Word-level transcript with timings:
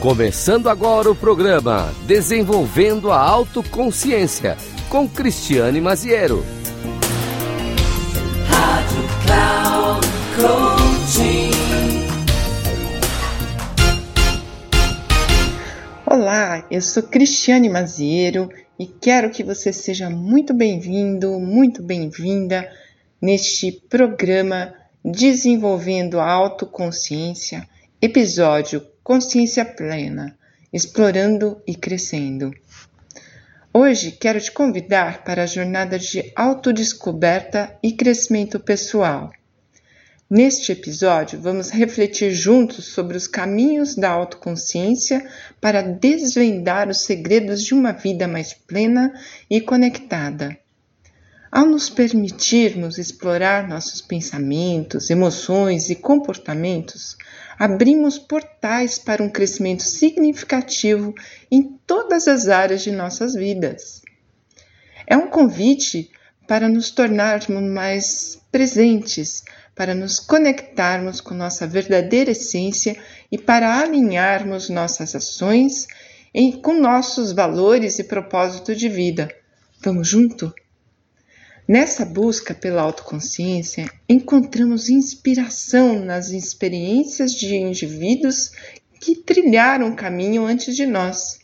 Começando 0.00 0.70
agora 0.70 1.10
o 1.10 1.14
programa 1.14 1.92
Desenvolvendo 2.06 3.12
a 3.12 3.20
Autoconsciência 3.20 4.56
com 4.88 5.06
Cristiane 5.06 5.78
Maziero. 5.78 6.42
Rádio 8.48 9.02
Cloud 9.26 10.06
Coaching. 10.36 11.50
Olá, 16.06 16.66
eu 16.70 16.80
sou 16.80 17.02
Cristiane 17.02 17.68
Maziero 17.68 18.48
e 18.78 18.86
quero 18.86 19.28
que 19.28 19.44
você 19.44 19.70
seja 19.70 20.08
muito 20.08 20.54
bem-vindo, 20.54 21.38
muito 21.38 21.82
bem-vinda 21.82 22.72
neste 23.20 23.70
programa 23.70 24.72
Desenvolvendo 25.04 26.18
a 26.18 26.26
Autoconsciência, 26.26 27.68
episódio 28.00 28.80
Consciência 29.02 29.64
Plena, 29.64 30.36
Explorando 30.70 31.60
e 31.66 31.74
Crescendo. 31.74 32.52
Hoje 33.72 34.12
quero 34.12 34.38
te 34.38 34.52
convidar 34.52 35.24
para 35.24 35.44
a 35.44 35.46
jornada 35.46 35.98
de 35.98 36.30
autodescoberta 36.36 37.74
e 37.82 37.92
crescimento 37.92 38.60
pessoal. 38.60 39.32
Neste 40.28 40.72
episódio, 40.72 41.40
vamos 41.40 41.70
refletir 41.70 42.32
juntos 42.32 42.84
sobre 42.84 43.16
os 43.16 43.26
caminhos 43.26 43.96
da 43.96 44.10
autoconsciência 44.10 45.26
para 45.60 45.80
desvendar 45.80 46.88
os 46.88 47.00
segredos 47.00 47.64
de 47.64 47.72
uma 47.72 47.92
vida 47.92 48.28
mais 48.28 48.52
plena 48.52 49.12
e 49.48 49.62
conectada. 49.62 50.56
Ao 51.50 51.66
nos 51.66 51.90
permitirmos 51.90 52.96
explorar 52.96 53.66
nossos 53.66 54.00
pensamentos, 54.00 55.10
emoções 55.10 55.90
e 55.90 55.96
comportamentos, 55.96 57.16
abrimos 57.60 58.18
portais 58.18 58.98
para 58.98 59.22
um 59.22 59.28
crescimento 59.28 59.82
significativo 59.82 61.14
em 61.50 61.78
todas 61.86 62.26
as 62.26 62.48
áreas 62.48 62.80
de 62.80 62.90
nossas 62.90 63.34
vidas. 63.34 64.00
É 65.06 65.14
um 65.14 65.28
convite 65.28 66.10
para 66.48 66.70
nos 66.70 66.90
tornarmos 66.90 67.62
mais 67.62 68.40
presentes, 68.50 69.44
para 69.74 69.94
nos 69.94 70.18
conectarmos 70.18 71.20
com 71.20 71.34
nossa 71.34 71.66
verdadeira 71.66 72.30
essência 72.30 72.96
e 73.30 73.36
para 73.36 73.78
alinharmos 73.78 74.70
nossas 74.70 75.14
ações 75.14 75.86
em, 76.32 76.52
com 76.62 76.80
nossos 76.80 77.30
valores 77.30 77.98
e 77.98 78.04
propósito 78.04 78.74
de 78.74 78.88
vida. 78.88 79.28
Vamos 79.82 80.08
junto? 80.08 80.50
Nessa 81.66 82.04
busca 82.04 82.52
pela 82.52 82.82
autoconsciência, 82.82 83.90
encontramos 84.08 84.88
inspiração 84.88 86.00
nas 86.00 86.30
experiências 86.30 87.32
de 87.32 87.54
indivíduos 87.54 88.50
que 89.00 89.14
trilharam 89.14 89.90
o 89.90 89.96
caminho 89.96 90.44
antes 90.44 90.76
de 90.76 90.86
nós. 90.86 91.38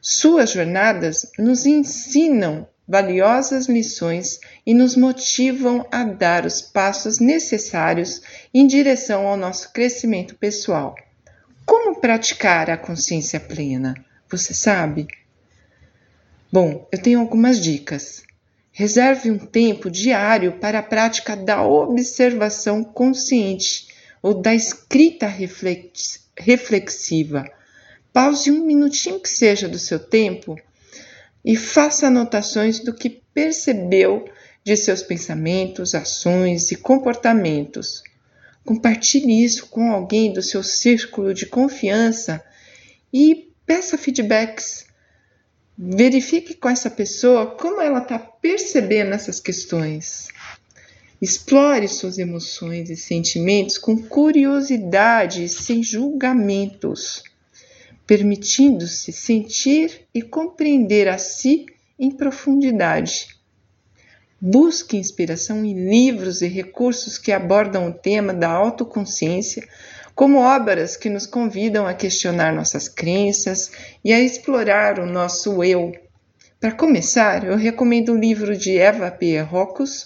Suas 0.00 0.50
jornadas 0.50 1.30
nos 1.38 1.66
ensinam 1.66 2.66
valiosas 2.86 3.66
lições 3.66 4.38
e 4.66 4.74
nos 4.74 4.96
motivam 4.96 5.86
a 5.90 6.04
dar 6.04 6.44
os 6.44 6.60
passos 6.60 7.18
necessários 7.18 8.20
em 8.52 8.66
direção 8.66 9.26
ao 9.26 9.36
nosso 9.36 9.72
crescimento 9.72 10.34
pessoal. 10.34 10.94
Como 11.64 12.00
praticar 12.00 12.68
a 12.68 12.76
consciência 12.76 13.40
plena? 13.40 13.94
Você 14.28 14.52
sabe? 14.52 15.08
Bom, 16.52 16.86
eu 16.92 17.00
tenho 17.00 17.20
algumas 17.20 17.58
dicas. 17.58 18.22
Reserve 18.76 19.30
um 19.30 19.38
tempo 19.38 19.88
diário 19.88 20.58
para 20.58 20.80
a 20.80 20.82
prática 20.82 21.36
da 21.36 21.62
observação 21.62 22.82
consciente 22.82 23.86
ou 24.20 24.34
da 24.34 24.52
escrita 24.52 25.32
reflexiva. 26.36 27.48
Pause 28.12 28.50
um 28.50 28.66
minutinho 28.66 29.20
que 29.20 29.28
seja 29.28 29.68
do 29.68 29.78
seu 29.78 30.00
tempo 30.00 30.58
e 31.44 31.54
faça 31.54 32.08
anotações 32.08 32.80
do 32.80 32.92
que 32.92 33.22
percebeu 33.32 34.28
de 34.64 34.76
seus 34.76 35.02
pensamentos, 35.02 35.94
ações 35.94 36.72
e 36.72 36.76
comportamentos. 36.76 38.02
Compartilhe 38.64 39.44
isso 39.44 39.68
com 39.68 39.92
alguém 39.92 40.32
do 40.32 40.42
seu 40.42 40.64
círculo 40.64 41.32
de 41.32 41.46
confiança 41.46 42.44
e 43.12 43.52
peça 43.64 43.96
feedbacks 43.96 44.84
Verifique 45.76 46.54
com 46.54 46.68
essa 46.68 46.88
pessoa 46.88 47.46
como 47.46 47.80
ela 47.80 47.98
está 47.98 48.16
percebendo 48.16 49.12
essas 49.12 49.40
questões. 49.40 50.28
Explore 51.20 51.88
suas 51.88 52.16
emoções 52.16 52.90
e 52.90 52.96
sentimentos 52.96 53.76
com 53.76 54.00
curiosidade 54.00 55.48
sem 55.48 55.82
julgamentos, 55.82 57.24
permitindo-se 58.06 59.12
sentir 59.12 60.06
e 60.14 60.22
compreender 60.22 61.08
a 61.08 61.18
si 61.18 61.66
em 61.98 62.10
profundidade. 62.10 63.34
Busque 64.40 64.96
inspiração 64.96 65.64
em 65.64 65.88
livros 65.88 66.40
e 66.40 66.46
recursos 66.46 67.18
que 67.18 67.32
abordam 67.32 67.88
o 67.88 67.92
tema 67.92 68.32
da 68.32 68.50
autoconsciência 68.50 69.66
como 70.14 70.38
obras 70.38 70.96
que 70.96 71.10
nos 71.10 71.26
convidam 71.26 71.86
a 71.86 71.94
questionar 71.94 72.52
nossas 72.52 72.88
crenças 72.88 73.70
e 74.04 74.12
a 74.12 74.20
explorar 74.20 75.00
o 75.00 75.06
nosso 75.06 75.64
eu. 75.64 75.92
Para 76.60 76.72
começar, 76.72 77.44
eu 77.44 77.56
recomendo 77.56 78.12
o 78.12 78.18
livro 78.18 78.56
de 78.56 78.78
Eva 78.78 79.10
P. 79.10 79.40
Rocos 79.40 80.04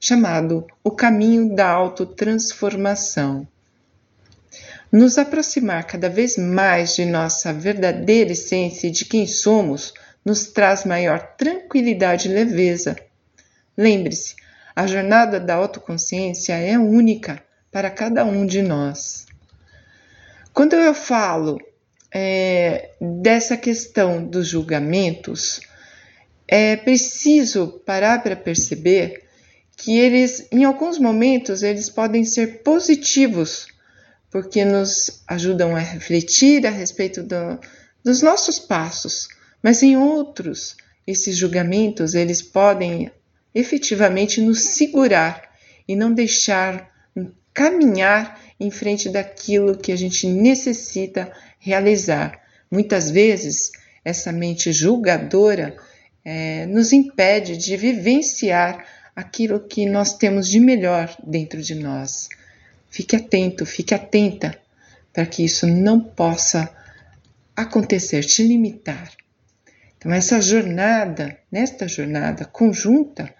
chamado 0.00 0.66
O 0.82 0.92
Caminho 0.92 1.54
da 1.54 1.68
Autotransformação. 1.68 3.46
Nos 4.90 5.18
aproximar 5.18 5.84
cada 5.84 6.08
vez 6.08 6.38
mais 6.38 6.94
de 6.94 7.04
nossa 7.04 7.52
verdadeira 7.52 8.32
essência 8.32 8.86
e 8.86 8.90
de 8.90 9.04
quem 9.04 9.26
somos 9.26 9.92
nos 10.24 10.46
traz 10.46 10.84
maior 10.84 11.34
tranquilidade 11.36 12.28
e 12.28 12.32
leveza. 12.32 12.96
Lembre-se, 13.76 14.34
a 14.74 14.86
jornada 14.86 15.38
da 15.38 15.56
autoconsciência 15.56 16.54
é 16.54 16.78
única 16.78 17.42
para 17.70 17.90
cada 17.90 18.24
um 18.24 18.46
de 18.46 18.62
nós. 18.62 19.27
Quando 20.58 20.74
eu 20.74 20.92
falo 20.92 21.56
é, 22.12 22.90
dessa 23.00 23.56
questão 23.56 24.26
dos 24.26 24.48
julgamentos, 24.48 25.60
é 26.48 26.74
preciso 26.74 27.80
parar 27.86 28.24
para 28.24 28.34
perceber 28.34 29.22
que 29.76 29.96
eles, 29.96 30.48
em 30.50 30.64
alguns 30.64 30.98
momentos, 30.98 31.62
eles 31.62 31.88
podem 31.88 32.24
ser 32.24 32.64
positivos, 32.64 33.68
porque 34.32 34.64
nos 34.64 35.22
ajudam 35.28 35.76
a 35.76 35.78
refletir 35.78 36.66
a 36.66 36.70
respeito 36.70 37.22
do, 37.22 37.60
dos 38.02 38.20
nossos 38.20 38.58
passos, 38.58 39.28
mas 39.62 39.80
em 39.80 39.96
outros, 39.96 40.76
esses 41.06 41.36
julgamentos, 41.36 42.14
eles 42.14 42.42
podem 42.42 43.12
efetivamente 43.54 44.40
nos 44.40 44.60
segurar 44.62 45.40
e 45.86 45.94
não 45.94 46.12
deixar 46.12 46.92
caminhar 47.58 48.40
em 48.60 48.70
frente 48.70 49.08
daquilo 49.08 49.76
que 49.76 49.90
a 49.90 49.96
gente 49.96 50.28
necessita 50.28 51.32
realizar. 51.58 52.40
Muitas 52.70 53.10
vezes, 53.10 53.72
essa 54.04 54.30
mente 54.30 54.72
julgadora 54.72 55.76
é, 56.24 56.66
nos 56.66 56.92
impede 56.92 57.56
de 57.56 57.76
vivenciar 57.76 58.86
aquilo 59.16 59.58
que 59.58 59.86
nós 59.86 60.16
temos 60.16 60.48
de 60.48 60.60
melhor 60.60 61.12
dentro 61.26 61.60
de 61.60 61.74
nós. 61.74 62.28
Fique 62.88 63.16
atento, 63.16 63.66
fique 63.66 63.92
atenta 63.92 64.56
para 65.12 65.26
que 65.26 65.44
isso 65.44 65.66
não 65.66 65.98
possa 65.98 66.72
acontecer, 67.56 68.24
te 68.24 68.44
limitar. 68.44 69.10
Então, 69.96 70.12
essa 70.12 70.40
jornada, 70.40 71.36
nesta 71.50 71.88
jornada 71.88 72.44
conjunta, 72.44 73.34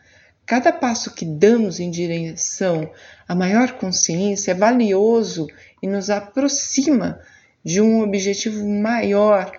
Cada 0.49 0.73
passo 0.73 1.11
que 1.11 1.27
damos 1.27 1.79
em 1.79 1.91
direção 1.91 2.91
à 3.29 3.35
maior 3.35 3.73
consciência 3.73 4.53
é 4.53 4.55
valioso 4.55 5.47
e 5.83 5.87
nos 5.87 6.09
aproxima 6.09 7.21
de 7.63 7.83
um 7.83 8.01
objetivo 8.01 8.67
maior, 8.67 9.53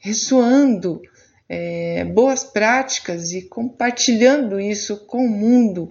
ressoando 0.00 1.00
é, 1.48 2.04
boas 2.06 2.42
práticas 2.42 3.30
e 3.30 3.42
compartilhando 3.42 4.58
isso 4.58 4.96
com 5.06 5.24
o 5.24 5.30
mundo, 5.30 5.88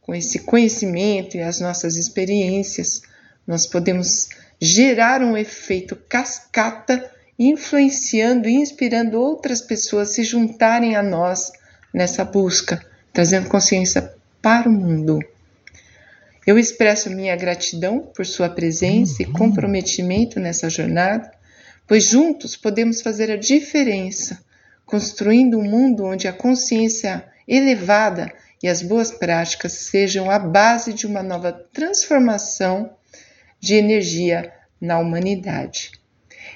com 0.00 0.14
esse 0.14 0.38
conhecimento 0.38 1.36
e 1.36 1.42
as 1.42 1.60
nossas 1.60 1.96
experiências. 1.96 3.02
Nós 3.46 3.66
podemos 3.66 4.30
gerar 4.58 5.20
um 5.20 5.36
efeito 5.36 5.94
cascata, 5.94 7.12
influenciando 7.38 8.48
e 8.48 8.54
inspirando 8.54 9.20
outras 9.20 9.60
pessoas 9.60 10.08
a 10.08 10.12
se 10.14 10.24
juntarem 10.24 10.96
a 10.96 11.02
nós 11.02 11.52
nessa 11.92 12.24
busca 12.24 12.93
trazendo 13.14 13.48
consciência 13.48 14.12
para 14.42 14.68
o 14.68 14.72
mundo. 14.72 15.20
Eu 16.44 16.58
expresso 16.58 17.08
minha 17.08 17.34
gratidão 17.36 18.00
por 18.00 18.26
sua 18.26 18.50
presença 18.50 19.22
e 19.22 19.26
comprometimento 19.26 20.38
nessa 20.38 20.68
jornada, 20.68 21.30
pois 21.86 22.04
juntos 22.04 22.56
podemos 22.56 23.00
fazer 23.00 23.30
a 23.30 23.36
diferença, 23.36 24.44
construindo 24.84 25.58
um 25.58 25.62
mundo 25.62 26.04
onde 26.04 26.28
a 26.28 26.32
consciência 26.32 27.24
elevada 27.48 28.30
e 28.62 28.68
as 28.68 28.82
boas 28.82 29.10
práticas 29.10 29.72
sejam 29.72 30.30
a 30.30 30.38
base 30.38 30.92
de 30.92 31.06
uma 31.06 31.22
nova 31.22 31.52
transformação 31.52 32.90
de 33.60 33.74
energia 33.74 34.52
na 34.80 34.98
humanidade. 34.98 35.92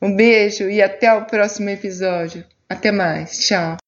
Um 0.00 0.14
beijo 0.14 0.70
e 0.70 0.80
até 0.80 1.12
o 1.12 1.24
próximo 1.24 1.68
episódio. 1.68 2.44
Até 2.68 2.92
mais. 2.92 3.38
Tchau. 3.38 3.78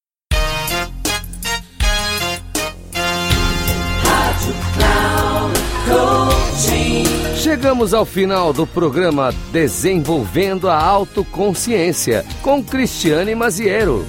Chegamos 7.36 7.94
ao 7.94 8.04
final 8.04 8.52
do 8.52 8.66
programa 8.66 9.30
Desenvolvendo 9.52 10.68
a 10.68 10.76
Autoconsciência 10.76 12.24
com 12.42 12.64
Cristiane 12.64 13.36
Maziero. 13.36 14.04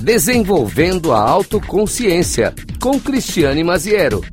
Desenvolvendo 0.00 1.12
a 1.12 1.20
Autoconsciência 1.20 2.54
com 2.80 3.00
Cristiane 3.00 3.64
Maziero. 3.64 4.24